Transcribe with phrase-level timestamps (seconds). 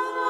[0.00, 0.29] Mama.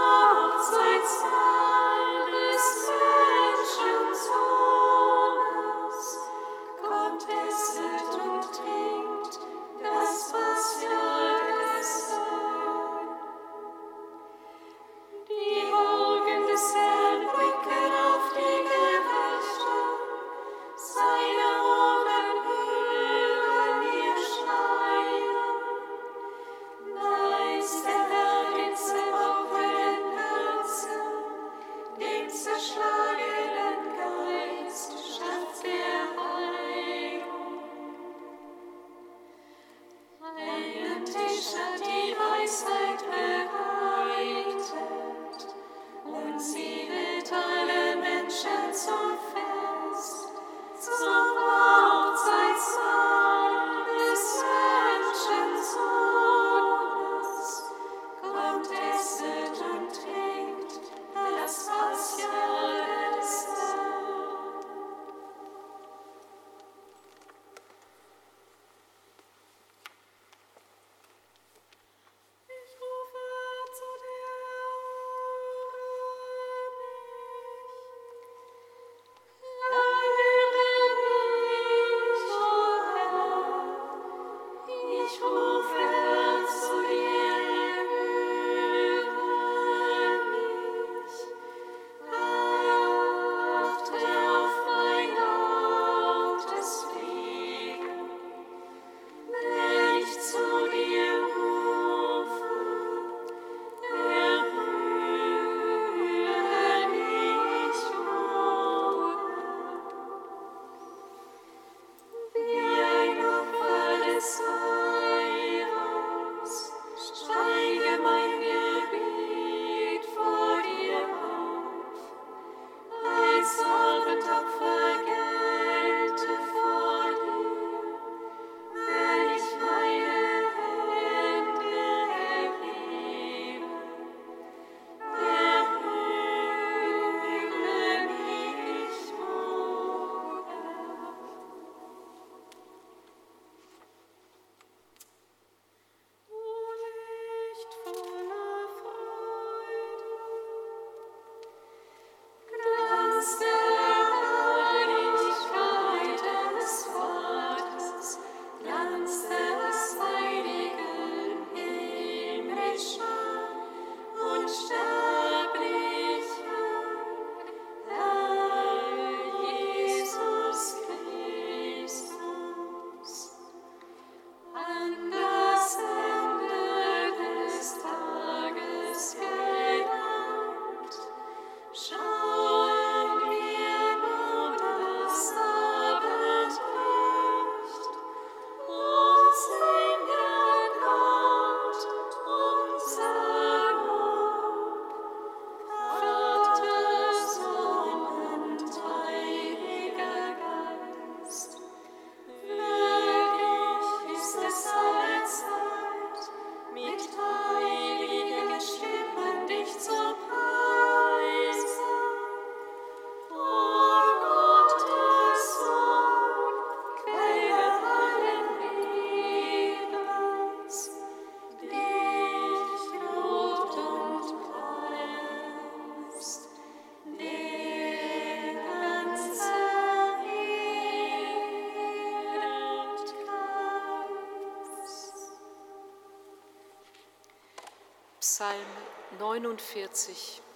[239.40, 240.49] 49.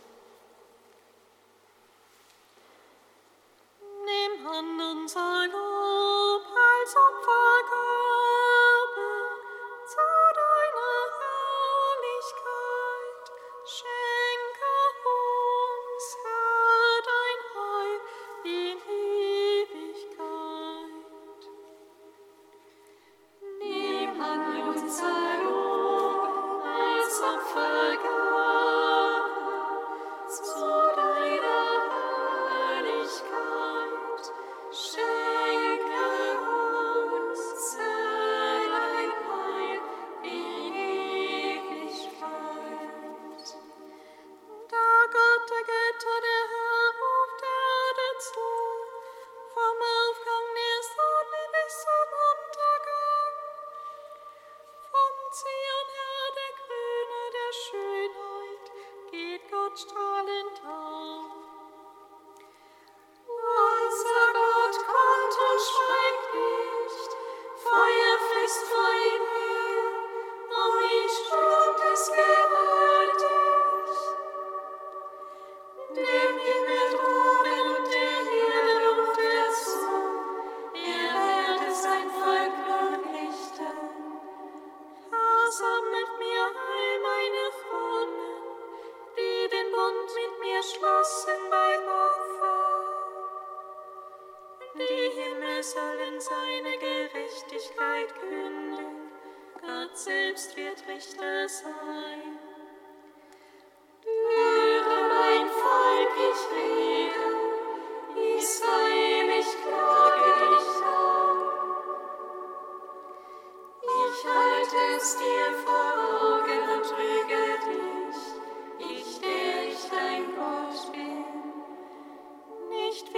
[122.94, 123.14] Was zählst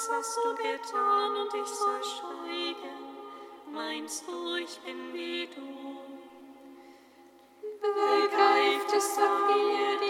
[0.00, 3.00] was hast du getan und ich soll schweigen?
[3.70, 5.60] Meinst du, ich bin wie du?
[7.80, 10.09] Begreift es doch mir die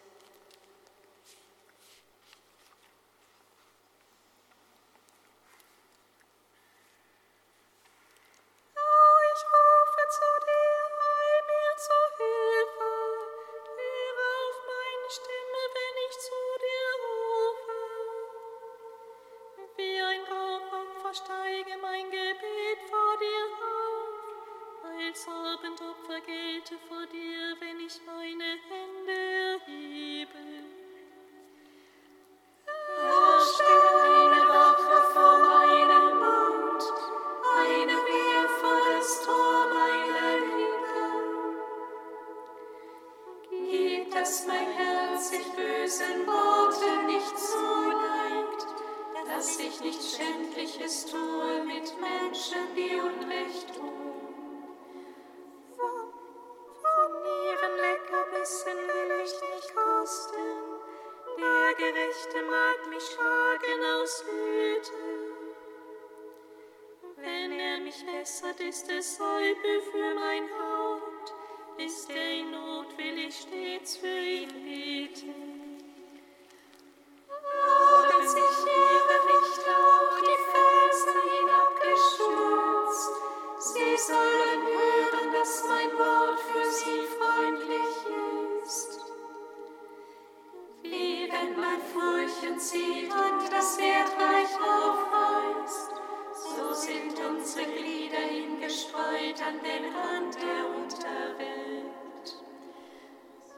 [96.81, 102.25] sind unsere Glieder hingestreut an den Rand der Unterwelt.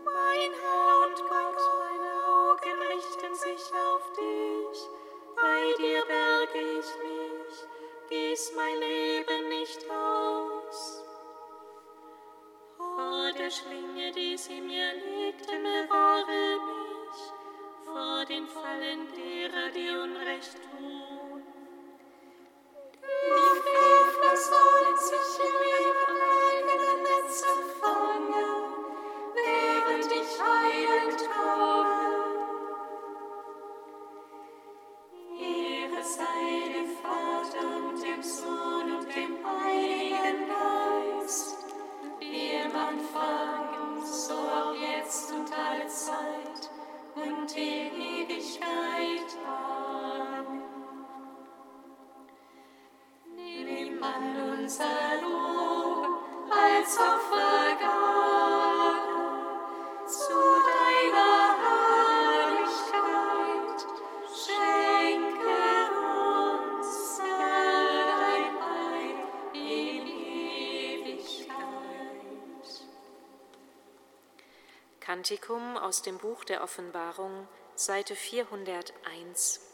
[0.03, 4.79] Mein Herr und Gott, meine Augen richten sich auf dich,
[5.37, 7.55] bei dir berge ich mich,
[8.09, 11.05] gieß mein Leben nicht aus.
[12.77, 17.21] Vor der Schlinge, die sie mir legten, bewahre mich,
[17.85, 21.22] vor den Fallen derer, die Unrecht tun.
[24.49, 25.72] Christus,
[54.03, 55.23] an uns als
[56.97, 57.91] Opfergabe
[60.05, 63.79] zu deiner Herrlichkeit.
[64.27, 65.63] Schenke
[66.75, 69.17] uns dein Heil
[69.53, 70.03] in
[71.05, 72.71] Ewigkeit.
[74.99, 79.72] Kantikum aus dem Buch der Offenbarung, Seite 401.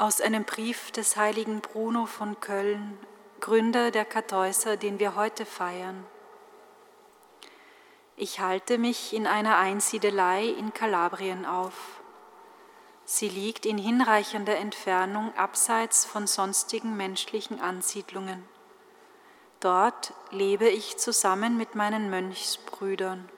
[0.00, 2.98] Aus einem Brief des heiligen Bruno von Köln,
[3.40, 6.06] Gründer der Kartäuser, den wir heute feiern.
[8.16, 12.00] Ich halte mich in einer Einsiedelei in Kalabrien auf.
[13.04, 18.42] Sie liegt in hinreichender Entfernung abseits von sonstigen menschlichen Ansiedlungen.
[19.60, 23.28] Dort lebe ich zusammen mit meinen Mönchsbrüdern,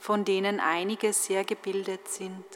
[0.00, 2.46] von denen einige sehr gebildet sind.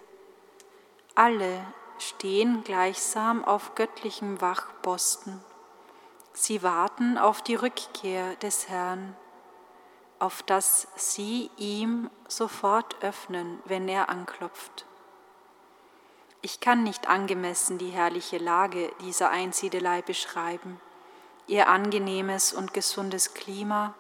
[1.14, 1.62] Alle
[2.00, 5.40] stehen gleichsam auf göttlichem Wachposten.
[6.32, 9.16] Sie warten auf die Rückkehr des Herrn,
[10.18, 14.86] auf dass sie ihm sofort öffnen, wenn er anklopft.
[16.42, 20.80] Ich kann nicht angemessen die herrliche Lage dieser Einsiedelei beschreiben,
[21.46, 23.94] ihr angenehmes und gesundes Klima,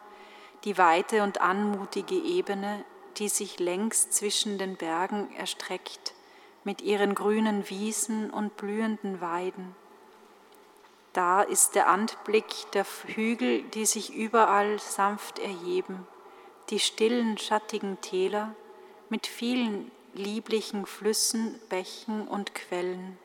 [0.64, 2.84] die weite und anmutige Ebene,
[3.16, 6.14] die sich längs zwischen den Bergen erstreckt,
[6.64, 9.74] mit ihren grünen Wiesen und blühenden Weiden.
[11.12, 16.06] Da ist der Anblick der Hügel, die sich überall sanft erheben,
[16.68, 18.54] die stillen, schattigen Täler
[19.08, 23.18] mit vielen lieblichen Flüssen, Bächen und Quellen.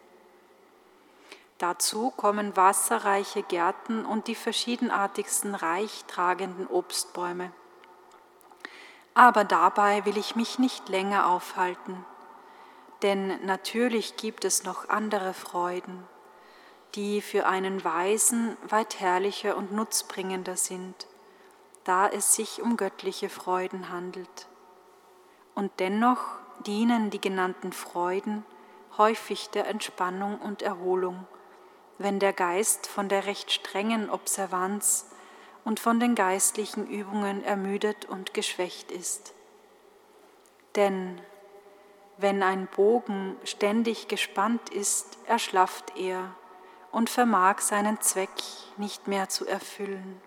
[1.58, 7.52] Dazu kommen wasserreiche Gärten und die verschiedenartigsten reich tragenden Obstbäume.
[9.14, 12.04] Aber dabei will ich mich nicht länger aufhalten
[13.06, 16.08] denn natürlich gibt es noch andere Freuden,
[16.96, 21.06] die für einen Weisen weit herrlicher und nutzbringender sind,
[21.84, 24.48] da es sich um göttliche Freuden handelt.
[25.54, 26.20] Und dennoch
[26.66, 28.44] dienen die genannten Freuden
[28.98, 31.28] häufig der Entspannung und Erholung,
[32.00, 35.12] wenn der Geist von der recht strengen Observanz
[35.64, 39.36] und von den geistlichen Übungen ermüdet und geschwächt ist.
[40.76, 41.22] Denn
[42.18, 46.34] wenn ein Bogen ständig gespannt ist, erschlafft er
[46.92, 48.30] und vermag seinen Zweck
[48.78, 50.22] nicht mehr zu erfüllen.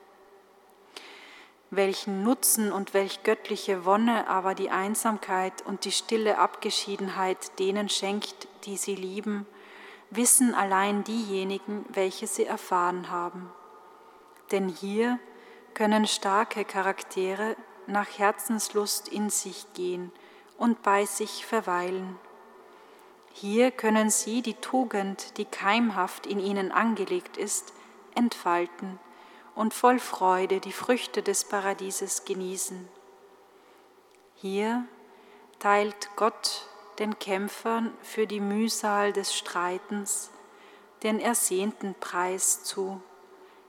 [1.70, 8.48] Welchen Nutzen und welch göttliche Wonne aber die Einsamkeit und die stille Abgeschiedenheit denen schenkt,
[8.64, 9.46] die sie lieben,
[10.10, 13.50] wissen allein diejenigen, welche sie erfahren haben.
[14.50, 15.18] Denn hier
[15.74, 20.10] können starke Charaktere nach Herzenslust in sich gehen
[20.58, 22.18] und bei sich verweilen.
[23.32, 27.72] Hier können sie die Tugend, die keimhaft in ihnen angelegt ist,
[28.14, 28.98] entfalten
[29.54, 32.88] und voll Freude die Früchte des Paradieses genießen.
[34.34, 34.84] Hier
[35.60, 36.68] teilt Gott
[36.98, 40.30] den Kämpfern für die Mühsal des Streitens
[41.02, 43.00] den ersehnten Preis zu,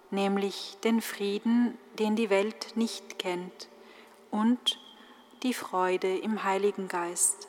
[0.09, 3.67] nämlich den Frieden, den die Welt nicht kennt,
[4.31, 4.79] und
[5.43, 7.48] die Freude im Heiligen Geist.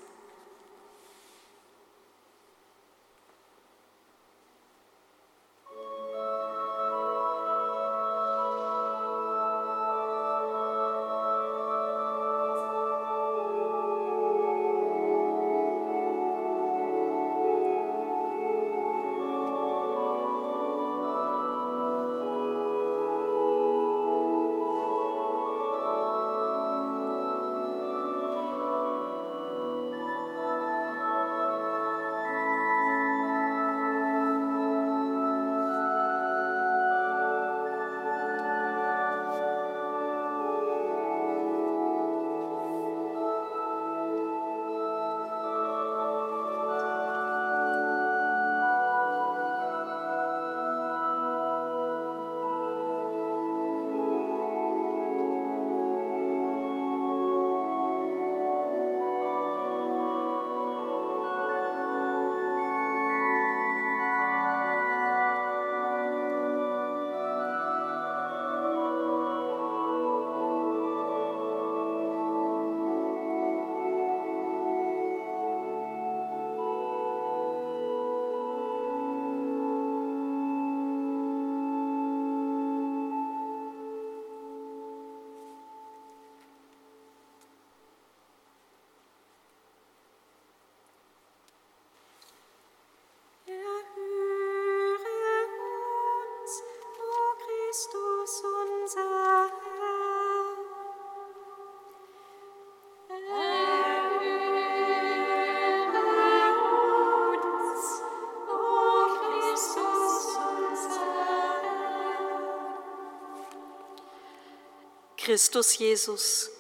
[115.31, 116.51] Christus Jesus,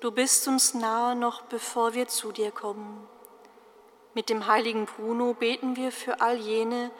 [0.00, 3.08] du bist uns nahe noch bevor wir zu dir kommen.
[4.12, 6.90] Mit dem heiligen Bruno beten wir für all jene,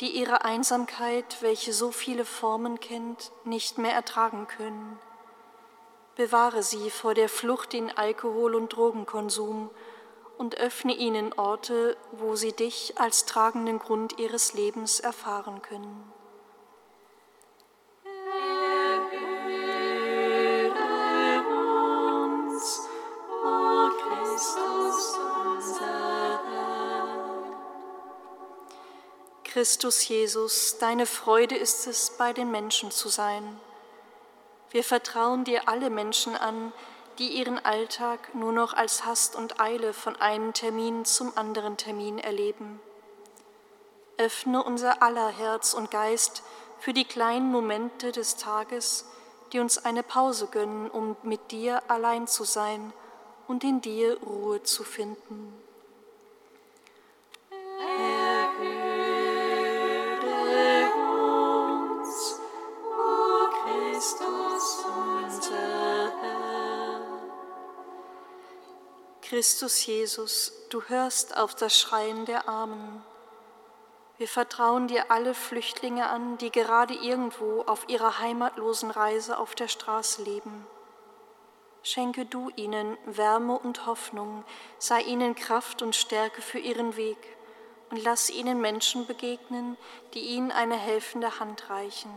[0.00, 4.98] die ihre Einsamkeit, welche so viele Formen kennt, nicht mehr ertragen können.
[6.16, 9.70] Bewahre sie vor der Flucht in Alkohol- und Drogenkonsum
[10.36, 16.15] und öffne ihnen Orte, wo sie dich als tragenden Grund ihres Lebens erfahren können.
[29.56, 33.58] Christus Jesus, deine Freude ist es, bei den Menschen zu sein.
[34.70, 36.74] Wir vertrauen dir alle Menschen an,
[37.18, 42.18] die ihren Alltag nur noch als Hast und Eile von einem Termin zum anderen Termin
[42.18, 42.80] erleben.
[44.18, 46.42] Öffne unser aller Herz und Geist
[46.78, 49.06] für die kleinen Momente des Tages,
[49.54, 52.92] die uns eine Pause gönnen, um mit dir allein zu sein
[53.48, 55.65] und in dir Ruhe zu finden.
[69.36, 73.04] Christus Jesus, du hörst auf das Schreien der Armen.
[74.16, 79.68] Wir vertrauen dir alle Flüchtlinge an, die gerade irgendwo auf ihrer heimatlosen Reise auf der
[79.68, 80.66] Straße leben.
[81.82, 84.42] Schenke du ihnen Wärme und Hoffnung,
[84.78, 87.18] sei ihnen Kraft und Stärke für ihren Weg
[87.90, 89.76] und lass ihnen Menschen begegnen,
[90.14, 92.10] die ihnen eine helfende Hand reichen.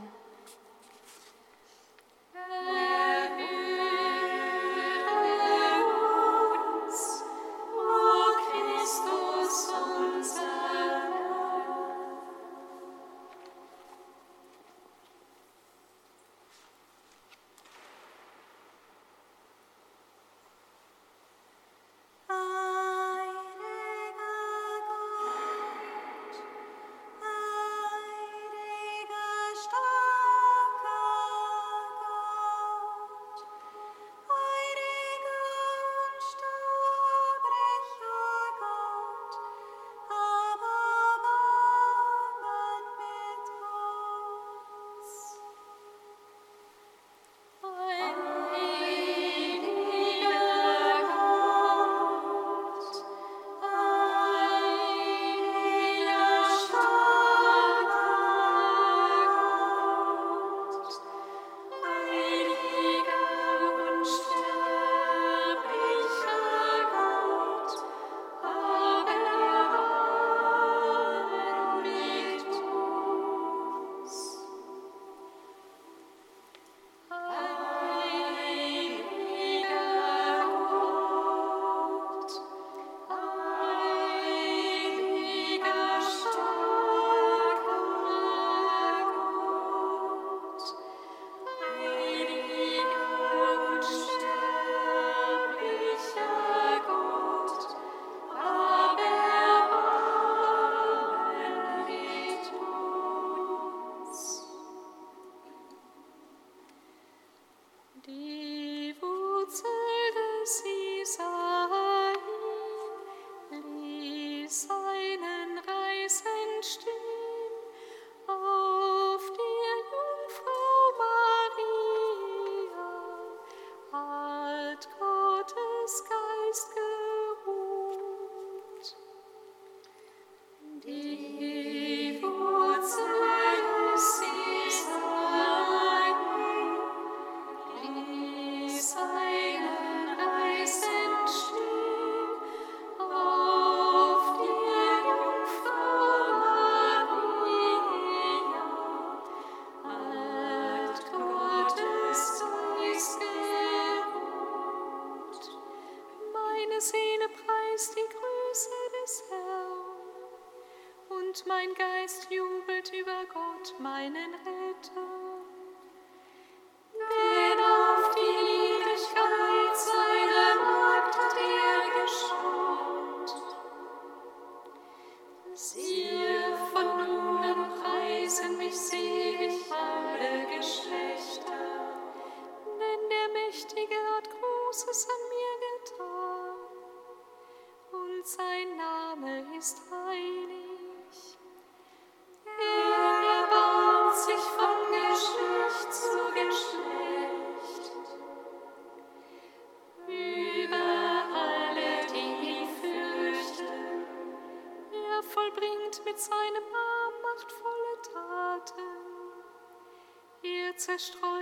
[210.99, 211.38] Zerstreut,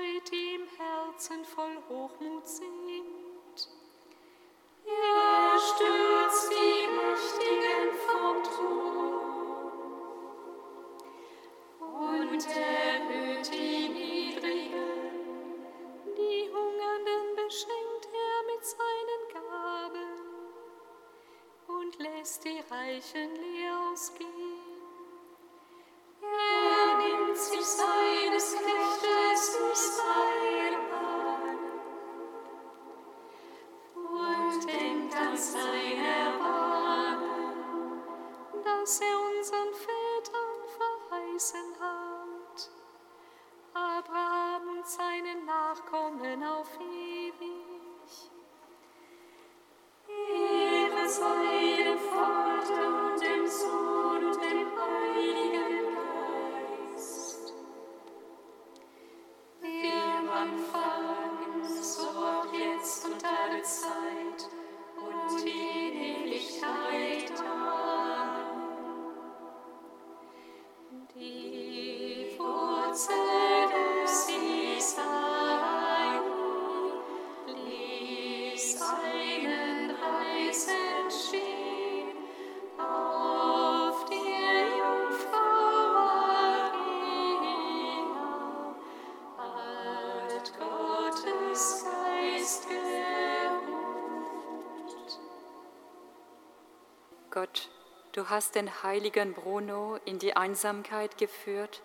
[97.38, 97.70] Gott,
[98.14, 101.84] du hast den heiligen Bruno in die Einsamkeit geführt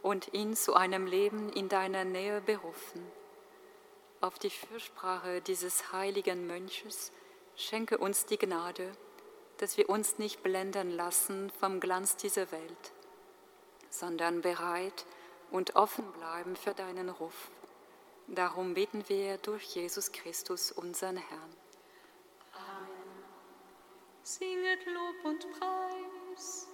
[0.00, 3.04] und ihn zu einem Leben in deiner Nähe berufen.
[4.20, 7.10] Auf die Fürsprache dieses heiligen Mönches
[7.56, 8.92] schenke uns die Gnade,
[9.56, 12.92] dass wir uns nicht blenden lassen vom Glanz dieser Welt,
[13.90, 15.04] sondern bereit
[15.50, 17.50] und offen bleiben für deinen Ruf.
[18.28, 21.55] Darum beten wir durch Jesus Christus, unseren Herrn
[24.26, 26.66] singet Lob und Preis.